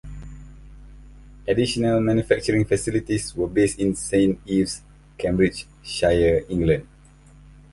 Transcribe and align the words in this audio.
Additional 1.47 1.99
manufacturing 2.01 2.65
facilities 2.65 3.35
were 3.35 3.45
based 3.47 3.77
in 3.77 3.93
Saint 3.93 4.39
Ives, 4.49 4.81
Cambridgeshire, 5.15 6.43
England. 6.49 6.87